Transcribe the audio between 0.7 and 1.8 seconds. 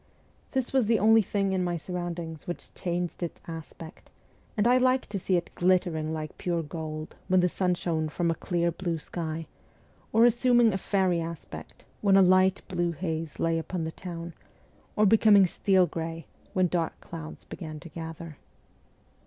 was the only thing in my